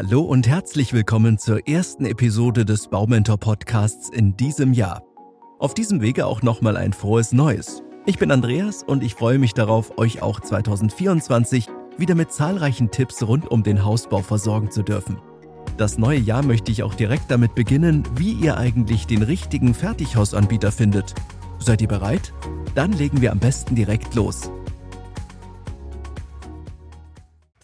Hallo 0.00 0.20
und 0.20 0.46
herzlich 0.46 0.92
willkommen 0.92 1.38
zur 1.38 1.66
ersten 1.66 2.06
Episode 2.06 2.64
des 2.64 2.86
Baumentor 2.86 3.36
Podcasts 3.36 4.08
in 4.08 4.36
diesem 4.36 4.72
Jahr. 4.72 5.02
Auf 5.58 5.74
diesem 5.74 6.00
Wege 6.00 6.26
auch 6.26 6.40
nochmal 6.40 6.76
ein 6.76 6.92
frohes 6.92 7.32
Neues. 7.32 7.82
Ich 8.06 8.16
bin 8.16 8.30
Andreas 8.30 8.84
und 8.84 9.02
ich 9.02 9.16
freue 9.16 9.40
mich 9.40 9.54
darauf, 9.54 9.98
euch 9.98 10.22
auch 10.22 10.38
2024 10.38 11.66
wieder 11.96 12.14
mit 12.14 12.30
zahlreichen 12.30 12.92
Tipps 12.92 13.24
rund 13.24 13.50
um 13.50 13.64
den 13.64 13.84
Hausbau 13.84 14.22
versorgen 14.22 14.70
zu 14.70 14.84
dürfen. 14.84 15.18
Das 15.76 15.98
neue 15.98 16.20
Jahr 16.20 16.44
möchte 16.44 16.70
ich 16.70 16.84
auch 16.84 16.94
direkt 16.94 17.28
damit 17.28 17.56
beginnen, 17.56 18.04
wie 18.14 18.34
ihr 18.34 18.56
eigentlich 18.56 19.08
den 19.08 19.24
richtigen 19.24 19.74
Fertighausanbieter 19.74 20.70
findet. 20.70 21.16
Seid 21.58 21.82
ihr 21.82 21.88
bereit? 21.88 22.32
Dann 22.76 22.92
legen 22.92 23.20
wir 23.20 23.32
am 23.32 23.40
besten 23.40 23.74
direkt 23.74 24.14
los. 24.14 24.48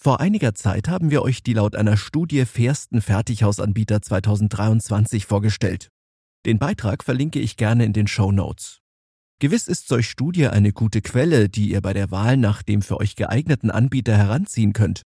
Vor 0.04 0.20
einiger 0.20 0.54
Zeit 0.54 0.86
haben 0.88 1.10
wir 1.10 1.22
euch 1.22 1.42
die 1.42 1.54
laut 1.54 1.74
einer 1.74 1.96
Studie 1.96 2.44
fairsten 2.44 3.00
Fertighausanbieter 3.00 4.02
2023 4.02 5.24
vorgestellt. 5.24 5.88
Den 6.44 6.58
Beitrag 6.58 7.02
verlinke 7.02 7.38
ich 7.38 7.56
gerne 7.56 7.86
in 7.86 7.94
den 7.94 8.06
Show 8.06 8.30
Notes. 8.30 8.82
Gewiss 9.40 9.66
ist 9.66 9.88
solch 9.88 10.10
Studie 10.10 10.48
eine 10.48 10.74
gute 10.74 11.00
Quelle, 11.00 11.48
die 11.48 11.70
ihr 11.70 11.80
bei 11.80 11.94
der 11.94 12.10
Wahl 12.10 12.36
nach 12.36 12.62
dem 12.62 12.82
für 12.82 12.98
euch 13.00 13.16
geeigneten 13.16 13.70
Anbieter 13.70 14.14
heranziehen 14.14 14.74
könnt. 14.74 15.00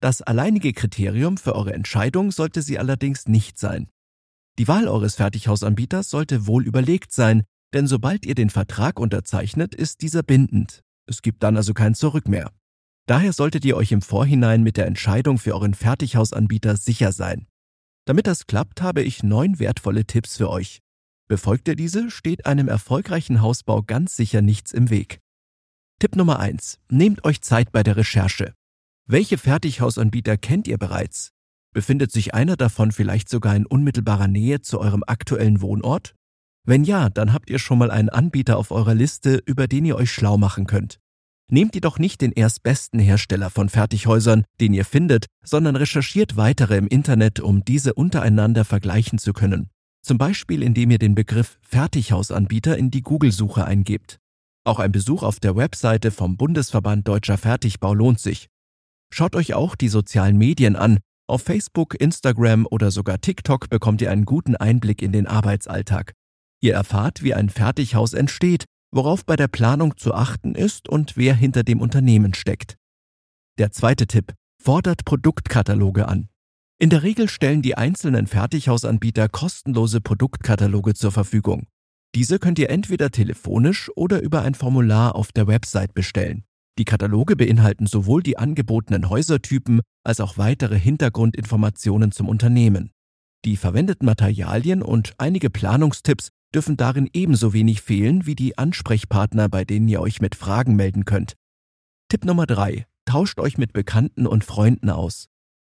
Das 0.00 0.20
alleinige 0.20 0.72
Kriterium 0.72 1.36
für 1.36 1.54
eure 1.54 1.72
Entscheidung 1.72 2.32
sollte 2.32 2.60
sie 2.60 2.76
allerdings 2.76 3.28
nicht 3.28 3.56
sein. 3.56 3.88
Die 4.58 4.66
Wahl 4.66 4.88
eures 4.88 5.14
Fertighausanbieters 5.14 6.10
sollte 6.10 6.48
wohl 6.48 6.66
überlegt 6.66 7.12
sein, 7.12 7.44
denn 7.72 7.86
sobald 7.86 8.26
ihr 8.26 8.34
den 8.34 8.50
Vertrag 8.50 8.98
unterzeichnet, 8.98 9.76
ist 9.76 10.02
dieser 10.02 10.24
bindend. 10.24 10.82
Es 11.06 11.22
gibt 11.22 11.44
dann 11.44 11.56
also 11.56 11.72
kein 11.72 11.94
Zurück 11.94 12.26
mehr. 12.26 12.50
Daher 13.06 13.32
solltet 13.32 13.64
ihr 13.64 13.76
euch 13.76 13.92
im 13.92 14.02
Vorhinein 14.02 14.62
mit 14.62 14.76
der 14.76 14.86
Entscheidung 14.86 15.38
für 15.38 15.54
euren 15.54 15.74
Fertighausanbieter 15.74 16.76
sicher 16.76 17.12
sein. 17.12 17.46
Damit 18.04 18.26
das 18.26 18.46
klappt, 18.46 18.82
habe 18.82 19.02
ich 19.02 19.22
neun 19.22 19.58
wertvolle 19.58 20.04
Tipps 20.04 20.36
für 20.36 20.50
euch. 20.50 20.80
Befolgt 21.28 21.68
ihr 21.68 21.76
diese, 21.76 22.10
steht 22.10 22.46
einem 22.46 22.68
erfolgreichen 22.68 23.40
Hausbau 23.40 23.82
ganz 23.82 24.16
sicher 24.16 24.42
nichts 24.42 24.72
im 24.72 24.90
Weg. 24.90 25.20
Tipp 26.00 26.16
Nummer 26.16 26.40
eins: 26.40 26.78
Nehmt 26.90 27.24
euch 27.24 27.40
Zeit 27.42 27.72
bei 27.72 27.82
der 27.82 27.96
Recherche. 27.96 28.54
Welche 29.06 29.38
Fertighausanbieter 29.38 30.36
kennt 30.36 30.66
ihr 30.66 30.78
bereits? 30.78 31.32
Befindet 31.72 32.10
sich 32.10 32.34
einer 32.34 32.56
davon 32.56 32.90
vielleicht 32.90 33.28
sogar 33.28 33.54
in 33.54 33.66
unmittelbarer 33.66 34.28
Nähe 34.28 34.60
zu 34.60 34.80
eurem 34.80 35.04
aktuellen 35.06 35.60
Wohnort? 35.60 36.14
Wenn 36.64 36.84
ja, 36.84 37.10
dann 37.10 37.32
habt 37.32 37.48
ihr 37.48 37.58
schon 37.58 37.78
mal 37.78 37.90
einen 37.90 38.08
Anbieter 38.08 38.56
auf 38.56 38.70
eurer 38.70 38.94
Liste, 38.94 39.42
über 39.46 39.68
den 39.68 39.84
ihr 39.84 39.96
euch 39.96 40.10
schlau 40.10 40.36
machen 40.36 40.66
könnt. 40.66 41.00
Nehmt 41.52 41.74
jedoch 41.74 41.98
nicht 41.98 42.20
den 42.20 42.30
erstbesten 42.30 43.00
Hersteller 43.00 43.50
von 43.50 43.68
Fertighäusern, 43.68 44.44
den 44.60 44.72
ihr 44.72 44.84
findet, 44.84 45.26
sondern 45.42 45.74
recherchiert 45.74 46.36
weitere 46.36 46.76
im 46.76 46.86
Internet, 46.86 47.40
um 47.40 47.64
diese 47.64 47.94
untereinander 47.94 48.64
vergleichen 48.64 49.18
zu 49.18 49.32
können. 49.32 49.68
Zum 50.00 50.16
Beispiel 50.16 50.62
indem 50.62 50.92
ihr 50.92 50.98
den 50.98 51.16
Begriff 51.16 51.58
Fertighausanbieter 51.62 52.78
in 52.78 52.92
die 52.92 53.02
Google-Suche 53.02 53.64
eingebt. 53.64 54.20
Auch 54.64 54.78
ein 54.78 54.92
Besuch 54.92 55.24
auf 55.24 55.40
der 55.40 55.56
Webseite 55.56 56.12
vom 56.12 56.36
Bundesverband 56.36 57.08
Deutscher 57.08 57.36
Fertigbau 57.36 57.94
lohnt 57.94 58.20
sich. 58.20 58.48
Schaut 59.12 59.34
euch 59.34 59.52
auch 59.52 59.74
die 59.74 59.88
sozialen 59.88 60.38
Medien 60.38 60.76
an. 60.76 60.98
Auf 61.26 61.42
Facebook, 61.42 62.00
Instagram 62.00 62.66
oder 62.70 62.92
sogar 62.92 63.20
TikTok 63.20 63.68
bekommt 63.68 64.00
ihr 64.02 64.12
einen 64.12 64.24
guten 64.24 64.54
Einblick 64.54 65.02
in 65.02 65.10
den 65.10 65.26
Arbeitsalltag. 65.26 66.12
Ihr 66.60 66.74
erfahrt, 66.74 67.24
wie 67.24 67.34
ein 67.34 67.48
Fertighaus 67.48 68.12
entsteht 68.12 68.66
worauf 68.92 69.24
bei 69.24 69.36
der 69.36 69.48
Planung 69.48 69.96
zu 69.96 70.14
achten 70.14 70.54
ist 70.54 70.88
und 70.88 71.16
wer 71.16 71.34
hinter 71.34 71.62
dem 71.62 71.80
Unternehmen 71.80 72.34
steckt. 72.34 72.76
Der 73.58 73.70
zweite 73.72 74.06
Tipp 74.06 74.32
fordert 74.62 75.04
Produktkataloge 75.04 76.08
an. 76.08 76.28
In 76.78 76.90
der 76.90 77.02
Regel 77.02 77.28
stellen 77.28 77.62
die 77.62 77.76
einzelnen 77.76 78.26
Fertighausanbieter 78.26 79.28
kostenlose 79.28 80.00
Produktkataloge 80.00 80.94
zur 80.94 81.12
Verfügung. 81.12 81.66
Diese 82.14 82.38
könnt 82.38 82.58
ihr 82.58 82.70
entweder 82.70 83.10
telefonisch 83.10 83.90
oder 83.94 84.20
über 84.20 84.42
ein 84.42 84.54
Formular 84.54 85.14
auf 85.14 85.30
der 85.30 85.46
Website 85.46 85.94
bestellen. 85.94 86.44
Die 86.78 86.84
Kataloge 86.84 87.36
beinhalten 87.36 87.86
sowohl 87.86 88.22
die 88.22 88.38
angebotenen 88.38 89.10
Häusertypen 89.10 89.82
als 90.04 90.20
auch 90.20 90.38
weitere 90.38 90.78
Hintergrundinformationen 90.78 92.10
zum 92.12 92.28
Unternehmen. 92.28 92.90
Die 93.44 93.56
verwendeten 93.56 94.06
Materialien 94.06 94.82
und 94.82 95.14
einige 95.18 95.50
Planungstipps 95.50 96.30
dürfen 96.54 96.76
darin 96.76 97.08
ebenso 97.12 97.52
wenig 97.52 97.82
fehlen 97.82 98.26
wie 98.26 98.34
die 98.34 98.58
Ansprechpartner, 98.58 99.48
bei 99.48 99.64
denen 99.64 99.88
ihr 99.88 100.00
euch 100.00 100.20
mit 100.20 100.34
Fragen 100.34 100.76
melden 100.76 101.04
könnt. 101.04 101.34
Tipp 102.08 102.24
Nummer 102.24 102.46
drei: 102.46 102.86
Tauscht 103.04 103.38
euch 103.38 103.58
mit 103.58 103.72
Bekannten 103.72 104.26
und 104.26 104.44
Freunden 104.44 104.90
aus. 104.90 105.28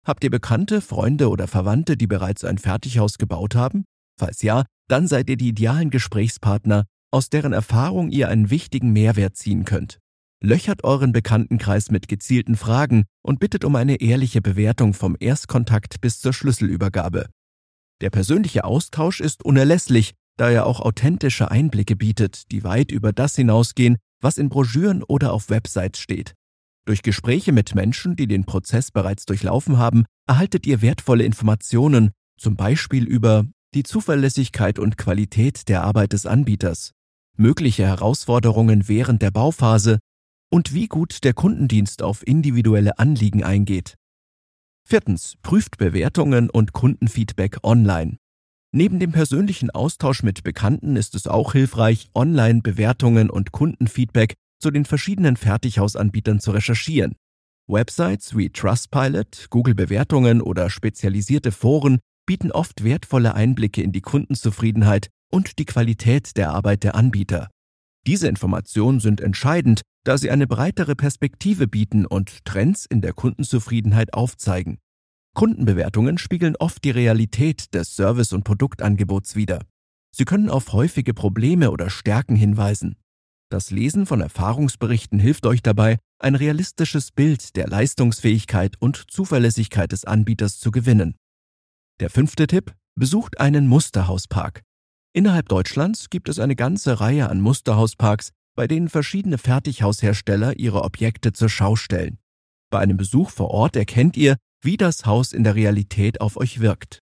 Habt 0.05 0.23
ihr 0.23 0.29
Bekannte, 0.29 0.81
Freunde 0.81 1.29
oder 1.29 1.47
Verwandte, 1.47 1.95
die 1.95 2.07
bereits 2.07 2.43
ein 2.43 2.57
Fertighaus 2.57 3.17
gebaut 3.17 3.55
haben? 3.55 3.85
Falls 4.19 4.41
ja, 4.41 4.65
dann 4.89 5.07
seid 5.07 5.29
ihr 5.29 5.37
die 5.37 5.49
idealen 5.49 5.89
Gesprächspartner, 5.89 6.85
aus 7.11 7.29
deren 7.29 7.53
Erfahrung 7.53 8.09
ihr 8.09 8.27
einen 8.27 8.49
wichtigen 8.49 8.91
Mehrwert 8.91 9.37
ziehen 9.37 9.65
könnt. 9.65 9.99
Löchert 10.41 10.83
euren 10.83 11.13
Bekanntenkreis 11.13 11.89
mit 11.89 12.09
gezielten 12.09 12.57
Fragen 12.57 13.05
und 13.21 13.39
bittet 13.39 13.63
um 13.63 13.75
eine 13.77 14.01
ehrliche 14.01 14.41
Bewertung 14.41 14.93
vom 14.93 15.15
Erstkontakt 15.19 16.01
bis 16.01 16.19
zur 16.19 16.33
Schlüsselübergabe. 16.33 17.29
Der 18.01 18.09
persönliche 18.09 18.65
Austausch 18.65 19.21
ist 19.21 19.45
unerlässlich, 19.45 20.11
da 20.37 20.49
er 20.49 20.65
auch 20.65 20.79
authentische 20.79 21.51
Einblicke 21.51 21.95
bietet, 21.95 22.51
die 22.51 22.63
weit 22.63 22.91
über 22.91 23.13
das 23.13 23.35
hinausgehen, 23.35 23.97
was 24.21 24.37
in 24.37 24.49
Broschüren 24.49 25.03
oder 25.03 25.33
auf 25.33 25.49
Websites 25.49 25.99
steht. 25.99 26.33
Durch 26.85 27.01
Gespräche 27.01 27.51
mit 27.51 27.75
Menschen, 27.75 28.15
die 28.15 28.27
den 28.27 28.45
Prozess 28.45 28.91
bereits 28.91 29.25
durchlaufen 29.25 29.77
haben, 29.77 30.05
erhaltet 30.27 30.65
ihr 30.65 30.81
wertvolle 30.81 31.23
Informationen, 31.23 32.11
zum 32.37 32.55
Beispiel 32.55 33.05
über 33.05 33.45
die 33.73 33.83
Zuverlässigkeit 33.83 34.79
und 34.79 34.97
Qualität 34.97 35.69
der 35.69 35.83
Arbeit 35.83 36.13
des 36.13 36.25
Anbieters, 36.25 36.91
mögliche 37.37 37.85
Herausforderungen 37.85 38.87
während 38.87 39.21
der 39.21 39.31
Bauphase 39.31 39.99
und 40.51 40.73
wie 40.73 40.87
gut 40.87 41.23
der 41.23 41.33
Kundendienst 41.33 42.03
auf 42.03 42.25
individuelle 42.27 42.99
Anliegen 42.99 43.43
eingeht. 43.43 43.95
Viertens. 44.85 45.35
Prüft 45.41 45.77
Bewertungen 45.77 46.49
und 46.49 46.73
Kundenfeedback 46.73 47.59
online. 47.63 48.17
Neben 48.75 48.99
dem 48.99 49.11
persönlichen 49.11 49.69
Austausch 49.69 50.23
mit 50.23 50.43
Bekannten 50.43 50.95
ist 50.95 51.13
es 51.13 51.27
auch 51.27 51.51
hilfreich, 51.51 52.09
Online-Bewertungen 52.15 53.29
und 53.29 53.51
Kundenfeedback 53.51 54.33
zu 54.59 54.71
den 54.71 54.85
verschiedenen 54.85 55.37
Fertighausanbietern 55.37 56.39
zu 56.39 56.49
recherchieren. 56.49 57.13
Websites 57.67 58.35
wie 58.35 58.49
Trustpilot, 58.49 59.51
Google-Bewertungen 59.51 60.41
oder 60.41 60.71
spezialisierte 60.71 61.51
Foren 61.51 61.99
bieten 62.25 62.51
oft 62.51 62.83
wertvolle 62.83 63.35
Einblicke 63.35 63.83
in 63.83 63.91
die 63.91 64.01
Kundenzufriedenheit 64.01 65.09
und 65.31 65.59
die 65.59 65.65
Qualität 65.65 66.35
der 66.35 66.51
Arbeit 66.51 66.83
der 66.83 66.95
Anbieter. 66.95 67.51
Diese 68.07 68.27
Informationen 68.27 68.99
sind 68.99 69.21
entscheidend, 69.21 69.83
da 70.03 70.17
sie 70.17 70.31
eine 70.31 70.47
breitere 70.47 70.95
Perspektive 70.95 71.67
bieten 71.67 72.07
und 72.07 72.43
Trends 72.43 72.87
in 72.87 73.01
der 73.01 73.13
Kundenzufriedenheit 73.13 74.15
aufzeigen. 74.15 74.79
Kundenbewertungen 75.33 76.17
spiegeln 76.17 76.55
oft 76.57 76.83
die 76.83 76.91
Realität 76.91 77.73
des 77.73 77.95
Service- 77.95 78.33
und 78.33 78.43
Produktangebots 78.43 79.35
wider. 79.35 79.65
Sie 80.15 80.25
können 80.25 80.49
auf 80.49 80.73
häufige 80.73 81.13
Probleme 81.13 81.71
oder 81.71 81.89
Stärken 81.89 82.35
hinweisen. 82.35 82.95
Das 83.49 83.71
Lesen 83.71 84.05
von 84.05 84.21
Erfahrungsberichten 84.21 85.19
hilft 85.19 85.45
euch 85.45 85.61
dabei, 85.61 85.97
ein 86.19 86.35
realistisches 86.35 87.11
Bild 87.11 87.55
der 87.55 87.67
Leistungsfähigkeit 87.67 88.75
und 88.79 89.11
Zuverlässigkeit 89.11 89.91
des 89.91 90.05
Anbieters 90.05 90.59
zu 90.59 90.71
gewinnen. 90.71 91.15
Der 91.99 92.09
fünfte 92.09 92.47
Tipp, 92.47 92.73
besucht 92.95 93.39
einen 93.39 93.67
Musterhauspark. 93.67 94.61
Innerhalb 95.13 95.49
Deutschlands 95.49 96.09
gibt 96.09 96.29
es 96.29 96.39
eine 96.39 96.55
ganze 96.55 96.99
Reihe 96.99 97.29
an 97.29 97.41
Musterhausparks, 97.41 98.31
bei 98.55 98.67
denen 98.67 98.89
verschiedene 98.89 99.37
Fertighaushersteller 99.37 100.59
ihre 100.59 100.83
Objekte 100.83 101.33
zur 101.33 101.49
Schau 101.49 101.75
stellen. 101.75 102.19
Bei 102.71 102.79
einem 102.79 102.97
Besuch 102.97 103.29
vor 103.29 103.49
Ort 103.51 103.75
erkennt 103.75 104.17
ihr, 104.17 104.37
wie 104.63 104.77
das 104.77 105.05
Haus 105.05 105.33
in 105.33 105.43
der 105.43 105.55
Realität 105.55 106.21
auf 106.21 106.37
euch 106.37 106.59
wirkt. 106.59 106.99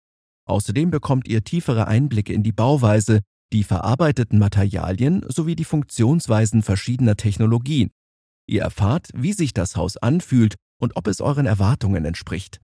Außerdem 0.47 0.91
bekommt 0.91 1.29
ihr 1.29 1.45
tiefere 1.45 1.87
Einblicke 1.87 2.33
in 2.33 2.43
die 2.43 2.53
Bauweise, 2.53 3.21
die 3.53 3.65
verarbeiteten 3.65 4.39
Materialien 4.39 5.25
sowie 5.29 5.57
die 5.57 5.65
Funktionsweisen 5.65 6.63
verschiedener 6.63 7.17
Technologien. 7.17 7.91
Ihr 8.47 8.63
erfahrt, 8.63 9.11
wie 9.15 9.33
sich 9.33 9.53
das 9.53 9.77
Haus 9.77 9.97
anfühlt 9.97 10.55
und 10.81 10.97
ob 10.97 11.07
es 11.07 11.21
euren 11.21 11.47
Erwartungen 11.47 12.05
entspricht. 12.05 12.61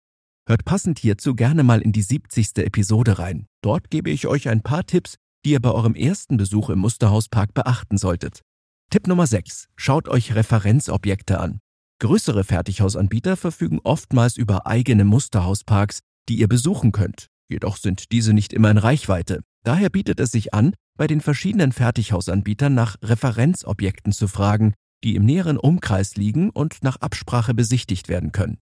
Hört 0.48 0.66
passend 0.66 1.00
hierzu 1.00 1.36
gerne 1.36 1.64
mal 1.64 1.82
in 1.82 1.92
die 1.92 2.02
70. 2.02 2.58
Episode 2.58 3.20
rein. 3.20 3.46
Dort 3.62 3.90
gebe 3.90 4.10
ich 4.10 4.28
euch 4.28 4.50
ein 4.50 4.62
paar 4.62 4.86
Tipps, 4.86 5.16
die 5.46 5.52
ihr 5.52 5.62
bei 5.62 5.72
eurem 5.72 5.96
ersten 5.96 6.38
Besuch 6.38 6.70
im 6.70 6.80
Musterhauspark 6.80 7.54
beachten 7.54 7.98
solltet. 7.98 8.42
Tipp 8.90 9.08
Nummer 9.08 9.26
6. 9.26 9.70
Schaut 9.76 10.08
euch 10.08 10.36
Referenzobjekte 10.36 11.40
an. 11.40 11.60
Größere 12.04 12.44
Fertighausanbieter 12.44 13.38
verfügen 13.38 13.80
oftmals 13.82 14.36
über 14.36 14.68
eigene 14.68 15.06
Musterhausparks, 15.06 16.00
die 16.28 16.36
ihr 16.36 16.50
besuchen 16.50 16.92
könnt. 16.92 17.28
Jedoch 17.50 17.78
sind 17.78 18.12
diese 18.12 18.34
nicht 18.34 18.52
immer 18.52 18.70
in 18.72 18.78
Reichweite. 18.78 19.40
Daher 19.64 19.90
bietet 19.90 20.20
es 20.20 20.34
sich 20.34 20.54
an, 20.54 20.74
bei 20.98 21.08
den 21.08 21.22
verschiedenen 21.22 21.72
Fertighausanbietern 21.72 22.74
nach 22.74 22.98
Referenzobjekten 23.02 24.12
zu 24.12 24.28
fragen, 24.28 24.74
die 25.06 25.16
im 25.16 25.24
näheren 25.24 25.56
Umkreis 25.56 26.18
liegen 26.18 26.50
und 26.50 26.84
nach 26.84 26.98
Absprache 26.98 27.54
besichtigt 27.54 28.10
werden 28.10 28.34
können. 28.34 28.58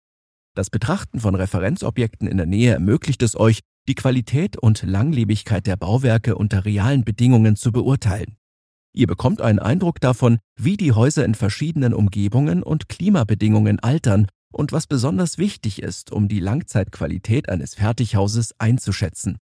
Das 0.57 0.69
Betrachten 0.69 1.21
von 1.21 1.37
Referenzobjekten 1.37 2.27
in 2.27 2.39
der 2.39 2.47
Nähe 2.47 2.73
ermöglicht 2.73 3.23
es 3.23 3.39
euch, 3.39 3.61
die 3.87 3.95
Qualität 3.95 4.57
und 4.57 4.83
Langlebigkeit 4.83 5.69
der 5.69 5.77
Bauwerke 5.77 6.35
unter 6.35 6.65
realen 6.65 7.05
Bedingungen 7.05 7.55
zu 7.55 7.71
beurteilen. 7.71 8.38
Ihr 8.99 9.07
bekommt 9.07 9.41
einen 9.41 9.61
Eindruck 9.61 10.01
davon, 10.01 10.41
wie 10.57 10.77
die 10.77 10.91
Häuser 10.91 11.25
in 11.25 11.37
verschiedenen 11.37 11.95
Umgebungen 11.95 12.65
und 12.65 12.89
Klimabedingungen 12.89 13.79
altern 13.79 14.27
und 14.53 14.73
was 14.73 14.89
besonders 14.89 15.39
wichtig 15.39 15.81
ist, 15.81 16.11
um 16.11 16.27
die 16.27 16.41
Langzeitqualität 16.41 17.49
eines 17.49 17.77
Fertighauses 17.77 18.55
einzuschätzen. 18.59 19.39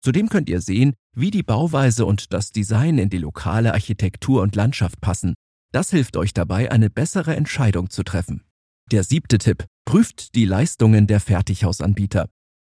Zudem 0.00 0.28
könnt 0.28 0.48
ihr 0.48 0.60
sehen, 0.60 0.94
wie 1.12 1.32
die 1.32 1.42
Bauweise 1.42 2.06
und 2.06 2.32
das 2.32 2.52
Design 2.52 2.98
in 2.98 3.10
die 3.10 3.18
lokale 3.18 3.72
Architektur 3.72 4.42
und 4.42 4.54
Landschaft 4.54 5.00
passen. 5.00 5.34
Das 5.72 5.90
hilft 5.90 6.16
euch 6.16 6.32
dabei, 6.32 6.70
eine 6.70 6.88
bessere 6.88 7.34
Entscheidung 7.34 7.90
zu 7.90 8.04
treffen. 8.04 8.44
Der 8.92 9.02
siebte 9.02 9.38
Tipp. 9.38 9.64
Prüft 9.86 10.36
die 10.36 10.44
Leistungen 10.44 11.08
der 11.08 11.18
Fertighausanbieter. 11.18 12.28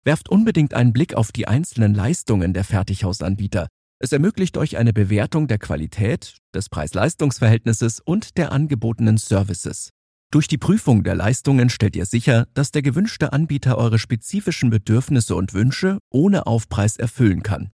Werft 0.05 0.29
unbedingt 0.29 0.75
einen 0.75 0.93
Blick 0.93 1.15
auf 1.15 1.33
die 1.33 1.49
einzelnen 1.49 1.95
Leistungen 1.95 2.53
der 2.53 2.65
Fertighausanbieter. 2.65 3.69
Es 4.02 4.12
ermöglicht 4.12 4.56
euch 4.56 4.79
eine 4.79 4.94
Bewertung 4.94 5.47
der 5.47 5.58
Qualität, 5.58 6.38
des 6.55 6.70
Preis-Leistungs-Verhältnisses 6.70 8.00
und 8.00 8.38
der 8.38 8.50
angebotenen 8.50 9.19
Services. 9.19 9.91
Durch 10.32 10.49
die 10.49 10.56
Prüfung 10.56 11.05
der 11.05 11.14
Leistungen 11.14 11.69
stellt 11.69 11.97
ihr 11.97 12.06
sicher, 12.06 12.47
dass 12.55 12.70
der 12.70 12.81
gewünschte 12.81 13.35
Anbieter 13.35 13.76
eure 13.76 13.99
spezifischen 13.99 14.70
Bedürfnisse 14.70 15.35
und 15.35 15.52
Wünsche 15.52 15.99
ohne 16.08 16.47
Aufpreis 16.47 16.97
erfüllen 16.97 17.43
kann. 17.43 17.73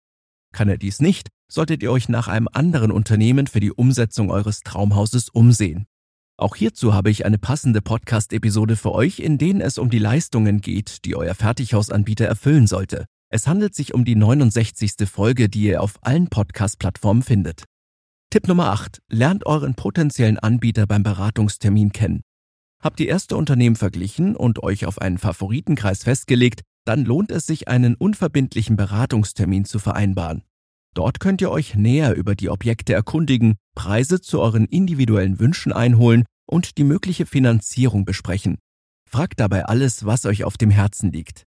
Kann 0.52 0.68
er 0.68 0.78
dies 0.78 1.00
nicht, 1.00 1.28
solltet 1.48 1.84
ihr 1.84 1.92
euch 1.92 2.08
nach 2.08 2.26
einem 2.26 2.48
anderen 2.52 2.90
Unternehmen 2.90 3.46
für 3.46 3.60
die 3.60 3.70
Umsetzung 3.70 4.32
eures 4.32 4.62
Traumhauses 4.62 5.28
umsehen. 5.28 5.86
Auch 6.38 6.56
hierzu 6.56 6.92
habe 6.92 7.10
ich 7.10 7.24
eine 7.24 7.38
passende 7.38 7.82
Podcast-Episode 7.82 8.74
für 8.74 8.92
euch, 8.92 9.20
in 9.20 9.38
denen 9.38 9.60
es 9.60 9.78
um 9.78 9.90
die 9.90 10.00
Leistungen 10.00 10.60
geht, 10.60 11.04
die 11.04 11.14
euer 11.14 11.36
Fertighausanbieter 11.36 12.26
erfüllen 12.26 12.66
sollte. 12.66 13.06
Es 13.28 13.48
handelt 13.48 13.74
sich 13.74 13.92
um 13.92 14.04
die 14.04 14.14
69. 14.14 15.08
Folge, 15.08 15.48
die 15.48 15.62
ihr 15.62 15.82
auf 15.82 15.98
allen 16.02 16.28
Podcast-Plattformen 16.28 17.22
findet. 17.22 17.64
Tipp 18.30 18.46
Nummer 18.46 18.70
8. 18.70 19.00
Lernt 19.08 19.46
euren 19.46 19.74
potenziellen 19.74 20.38
Anbieter 20.38 20.86
beim 20.86 21.02
Beratungstermin 21.02 21.92
kennen. 21.92 22.22
Habt 22.80 23.00
ihr 23.00 23.08
erste 23.08 23.36
Unternehmen 23.36 23.74
verglichen 23.74 24.36
und 24.36 24.62
euch 24.62 24.86
auf 24.86 25.00
einen 25.00 25.18
Favoritenkreis 25.18 26.04
festgelegt, 26.04 26.60
dann 26.84 27.04
lohnt 27.04 27.32
es 27.32 27.46
sich, 27.46 27.66
einen 27.66 27.96
unverbindlichen 27.96 28.76
Beratungstermin 28.76 29.64
zu 29.64 29.80
vereinbaren. 29.80 30.44
Dort 30.94 31.18
könnt 31.18 31.40
ihr 31.40 31.50
euch 31.50 31.74
näher 31.74 32.14
über 32.14 32.36
die 32.36 32.48
Objekte 32.48 32.94
erkundigen, 32.94 33.56
Preise 33.74 34.20
zu 34.20 34.40
euren 34.40 34.66
individuellen 34.66 35.40
Wünschen 35.40 35.72
einholen 35.72 36.24
und 36.46 36.78
die 36.78 36.84
mögliche 36.84 37.26
Finanzierung 37.26 38.04
besprechen. 38.04 38.58
Fragt 39.10 39.40
dabei 39.40 39.64
alles, 39.64 40.06
was 40.06 40.26
euch 40.26 40.44
auf 40.44 40.56
dem 40.56 40.70
Herzen 40.70 41.10
liegt. 41.10 41.44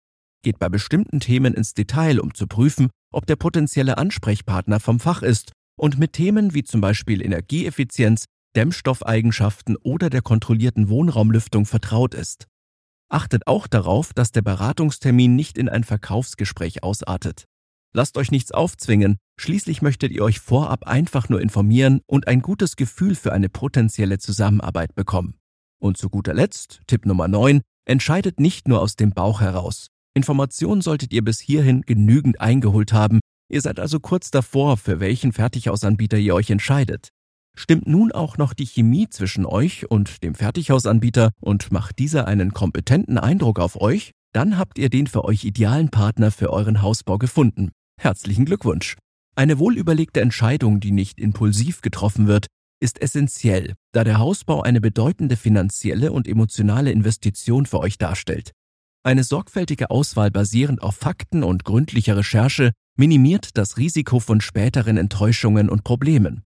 Geht 0.48 0.58
bei 0.58 0.70
bestimmten 0.70 1.20
Themen 1.20 1.52
ins 1.52 1.74
Detail, 1.74 2.20
um 2.20 2.32
zu 2.32 2.46
prüfen, 2.46 2.88
ob 3.12 3.26
der 3.26 3.36
potenzielle 3.36 3.98
Ansprechpartner 3.98 4.80
vom 4.80 4.98
Fach 4.98 5.20
ist 5.20 5.52
und 5.78 5.98
mit 5.98 6.14
Themen 6.14 6.54
wie 6.54 6.64
zum 6.64 6.80
Beispiel 6.80 7.22
Energieeffizienz, 7.22 8.24
Dämmstoffeigenschaften 8.56 9.76
oder 9.76 10.08
der 10.08 10.22
kontrollierten 10.22 10.88
Wohnraumlüftung 10.88 11.66
vertraut 11.66 12.14
ist. 12.14 12.46
Achtet 13.10 13.46
auch 13.46 13.66
darauf, 13.66 14.14
dass 14.14 14.32
der 14.32 14.40
Beratungstermin 14.40 15.36
nicht 15.36 15.58
in 15.58 15.68
ein 15.68 15.84
Verkaufsgespräch 15.84 16.82
ausartet. 16.82 17.44
Lasst 17.92 18.16
euch 18.16 18.30
nichts 18.30 18.50
aufzwingen, 18.50 19.18
schließlich 19.38 19.82
möchtet 19.82 20.12
ihr 20.12 20.24
euch 20.24 20.40
vorab 20.40 20.86
einfach 20.86 21.28
nur 21.28 21.42
informieren 21.42 22.00
und 22.06 22.26
ein 22.26 22.40
gutes 22.40 22.76
Gefühl 22.76 23.14
für 23.14 23.34
eine 23.34 23.50
potenzielle 23.50 24.16
Zusammenarbeit 24.16 24.94
bekommen. 24.94 25.34
Und 25.78 25.98
zu 25.98 26.08
guter 26.08 26.32
Letzt, 26.32 26.80
Tipp 26.86 27.04
Nummer 27.04 27.28
9, 27.28 27.60
entscheidet 27.84 28.40
nicht 28.40 28.66
nur 28.66 28.80
aus 28.80 28.96
dem 28.96 29.10
Bauch 29.10 29.42
heraus. 29.42 29.90
Informationen 30.14 30.80
solltet 30.80 31.12
ihr 31.12 31.22
bis 31.22 31.40
hierhin 31.40 31.82
genügend 31.82 32.40
eingeholt 32.40 32.92
haben, 32.92 33.20
ihr 33.50 33.60
seid 33.60 33.78
also 33.78 34.00
kurz 34.00 34.30
davor, 34.30 34.76
für 34.76 35.00
welchen 35.00 35.32
Fertighausanbieter 35.32 36.18
ihr 36.18 36.34
euch 36.34 36.50
entscheidet. 36.50 37.10
Stimmt 37.56 37.88
nun 37.88 38.12
auch 38.12 38.38
noch 38.38 38.54
die 38.54 38.66
Chemie 38.66 39.08
zwischen 39.08 39.44
euch 39.44 39.90
und 39.90 40.22
dem 40.22 40.34
Fertighausanbieter 40.34 41.32
und 41.40 41.72
macht 41.72 41.98
dieser 41.98 42.28
einen 42.28 42.52
kompetenten 42.52 43.18
Eindruck 43.18 43.58
auf 43.58 43.80
euch, 43.80 44.12
dann 44.32 44.58
habt 44.58 44.78
ihr 44.78 44.90
den 44.90 45.06
für 45.06 45.24
euch 45.24 45.44
idealen 45.44 45.88
Partner 45.88 46.30
für 46.30 46.50
euren 46.50 46.82
Hausbau 46.82 47.18
gefunden. 47.18 47.70
Herzlichen 48.00 48.44
Glückwunsch! 48.44 48.96
Eine 49.34 49.58
wohlüberlegte 49.58 50.20
Entscheidung, 50.20 50.80
die 50.80 50.92
nicht 50.92 51.18
impulsiv 51.20 51.80
getroffen 51.80 52.26
wird, 52.26 52.46
ist 52.80 53.02
essentiell, 53.02 53.74
da 53.92 54.04
der 54.04 54.18
Hausbau 54.18 54.62
eine 54.62 54.80
bedeutende 54.80 55.36
finanzielle 55.36 56.12
und 56.12 56.28
emotionale 56.28 56.92
Investition 56.92 57.66
für 57.66 57.80
euch 57.80 57.98
darstellt. 57.98 58.52
Eine 59.04 59.24
sorgfältige 59.24 59.90
Auswahl 59.90 60.30
basierend 60.30 60.82
auf 60.82 60.96
Fakten 60.96 61.44
und 61.44 61.64
gründlicher 61.64 62.16
Recherche 62.16 62.72
minimiert 62.96 63.56
das 63.56 63.76
Risiko 63.76 64.20
von 64.20 64.40
späteren 64.40 64.96
Enttäuschungen 64.96 65.68
und 65.68 65.84
Problemen. 65.84 66.42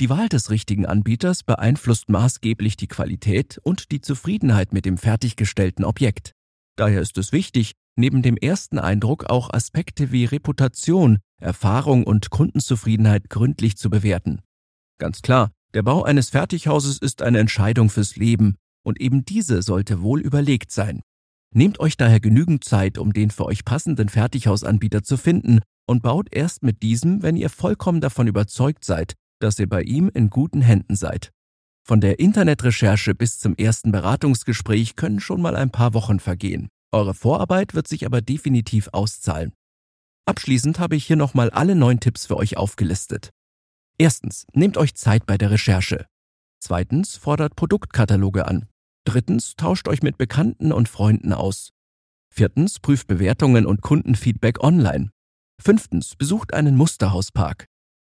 Die 0.00 0.08
Wahl 0.08 0.28
des 0.28 0.50
richtigen 0.50 0.86
Anbieters 0.86 1.42
beeinflusst 1.42 2.08
maßgeblich 2.08 2.76
die 2.76 2.86
Qualität 2.86 3.58
und 3.64 3.90
die 3.90 4.00
Zufriedenheit 4.00 4.72
mit 4.72 4.84
dem 4.84 4.96
fertiggestellten 4.96 5.84
Objekt. 5.84 6.32
Daher 6.76 7.00
ist 7.00 7.18
es 7.18 7.32
wichtig, 7.32 7.72
neben 7.96 8.22
dem 8.22 8.36
ersten 8.36 8.78
Eindruck 8.78 9.28
auch 9.28 9.52
Aspekte 9.52 10.12
wie 10.12 10.24
Reputation, 10.24 11.18
Erfahrung 11.40 12.04
und 12.04 12.30
Kundenzufriedenheit 12.30 13.28
gründlich 13.28 13.76
zu 13.76 13.90
bewerten. 13.90 14.40
Ganz 14.98 15.20
klar, 15.20 15.50
der 15.74 15.82
Bau 15.82 16.04
eines 16.04 16.30
Fertighauses 16.30 16.98
ist 16.98 17.22
eine 17.22 17.40
Entscheidung 17.40 17.90
fürs 17.90 18.14
Leben 18.14 18.54
und 18.84 19.00
eben 19.00 19.24
diese 19.24 19.62
sollte 19.62 20.00
wohl 20.00 20.20
überlegt 20.20 20.70
sein. 20.70 21.00
Nehmt 21.54 21.80
euch 21.80 21.96
daher 21.96 22.20
genügend 22.20 22.64
Zeit, 22.64 22.98
um 22.98 23.12
den 23.12 23.30
für 23.30 23.46
euch 23.46 23.64
passenden 23.64 24.08
Fertighausanbieter 24.08 25.02
zu 25.02 25.16
finden 25.16 25.60
und 25.86 26.02
baut 26.02 26.28
erst 26.30 26.62
mit 26.62 26.82
diesem, 26.82 27.22
wenn 27.22 27.36
ihr 27.36 27.48
vollkommen 27.48 28.00
davon 28.00 28.26
überzeugt 28.26 28.84
seid, 28.84 29.14
dass 29.40 29.58
ihr 29.58 29.68
bei 29.68 29.82
ihm 29.82 30.10
in 30.12 30.30
guten 30.30 30.60
Händen 30.60 30.96
seid. 30.96 31.30
Von 31.86 32.02
der 32.02 32.18
Internetrecherche 32.18 33.14
bis 33.14 33.38
zum 33.38 33.54
ersten 33.56 33.92
Beratungsgespräch 33.92 34.96
können 34.96 35.20
schon 35.20 35.40
mal 35.40 35.56
ein 35.56 35.70
paar 35.70 35.94
Wochen 35.94 36.20
vergehen. 36.20 36.68
Eure 36.92 37.14
Vorarbeit 37.14 37.74
wird 37.74 37.88
sich 37.88 38.04
aber 38.04 38.20
definitiv 38.20 38.88
auszahlen. 38.92 39.52
Abschließend 40.26 40.78
habe 40.78 40.96
ich 40.96 41.06
hier 41.06 41.16
nochmal 41.16 41.48
alle 41.48 41.74
neun 41.74 42.00
Tipps 42.00 42.26
für 42.26 42.36
euch 42.36 42.58
aufgelistet. 42.58 43.30
Erstens, 43.96 44.46
nehmt 44.52 44.76
euch 44.76 44.94
Zeit 44.94 45.24
bei 45.24 45.38
der 45.38 45.50
Recherche. 45.50 46.04
Zweitens, 46.60 47.16
fordert 47.16 47.56
Produktkataloge 47.56 48.46
an. 48.46 48.68
Drittens, 49.08 49.54
tauscht 49.56 49.88
euch 49.88 50.02
mit 50.02 50.18
Bekannten 50.18 50.70
und 50.70 50.86
Freunden 50.86 51.32
aus. 51.32 51.72
Viertens, 52.28 52.78
prüft 52.78 53.06
Bewertungen 53.06 53.64
und 53.64 53.80
Kundenfeedback 53.80 54.62
online. 54.62 55.12
Fünftens, 55.58 56.14
besucht 56.14 56.52
einen 56.52 56.76
Musterhauspark. 56.76 57.68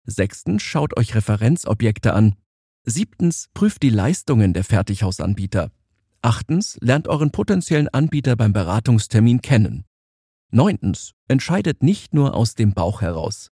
Sechstens, 0.06 0.62
schaut 0.62 0.96
euch 0.96 1.14
Referenzobjekte 1.14 2.14
an. 2.14 2.36
Siebtens, 2.84 3.48
prüft 3.52 3.82
die 3.82 3.90
Leistungen 3.90 4.54
der 4.54 4.64
Fertighausanbieter. 4.64 5.70
Achtens, 6.22 6.78
lernt 6.80 7.08
euren 7.08 7.30
potenziellen 7.30 7.88
Anbieter 7.88 8.34
beim 8.34 8.54
Beratungstermin 8.54 9.42
kennen. 9.42 9.84
Neuntens, 10.50 11.12
entscheidet 11.28 11.82
nicht 11.82 12.14
nur 12.14 12.34
aus 12.34 12.54
dem 12.54 12.72
Bauch 12.72 13.02
heraus. 13.02 13.50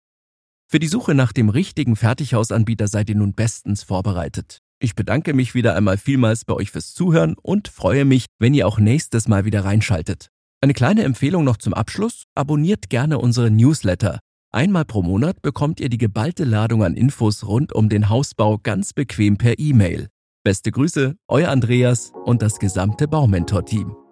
Für 0.69 0.79
die 0.79 0.89
Suche 0.89 1.15
nach 1.15 1.35
dem 1.35 1.51
richtigen 1.51 1.97
Fertighausanbieter 1.97 2.89
seid 2.89 3.11
ihr 3.11 3.17
nun 3.17 3.35
bestens 3.35 3.83
vorbereitet. 3.83 4.63
Ich 4.79 4.95
bedanke 4.95 5.33
mich 5.33 5.55
wieder 5.55 5.75
einmal 5.75 5.97
vielmals 5.97 6.45
bei 6.45 6.53
euch 6.53 6.71
fürs 6.71 6.93
Zuhören 6.93 7.37
und 7.41 7.69
freue 7.69 8.05
mich, 8.05 8.27
wenn 8.39 8.53
ihr 8.53 8.67
auch 8.67 8.79
nächstes 8.79 9.27
Mal 9.27 9.47
wieder 9.47 9.65
reinschaltet. 9.65 10.29
Eine 10.61 10.75
kleine 10.75 11.03
Empfehlung 11.05 11.45
noch 11.45 11.57
zum 11.57 11.73
Abschluss. 11.73 12.25
Abonniert 12.35 12.91
gerne 12.91 13.19
unsere 13.19 13.51
Newsletter. 13.51 14.19
Einmal 14.53 14.85
pro 14.85 15.03
Monat 15.03 15.43
bekommt 15.43 15.81
ihr 15.81 15.89
die 15.89 15.99
geballte 15.99 16.45
Ladung 16.45 16.83
an 16.83 16.95
Infos 16.95 17.47
rund 17.47 17.75
um 17.75 17.89
den 17.89 18.09
Hausbau 18.09 18.59
ganz 18.59 18.93
bequem 18.93 19.39
per 19.39 19.59
E-Mail. 19.59 20.09
Beste 20.45 20.71
Grüße, 20.71 21.17
euer 21.29 21.51
Andreas 21.51 22.13
und 22.25 22.43
das 22.43 22.59
gesamte 22.59 23.09
Baumentor-Team. 23.09 24.06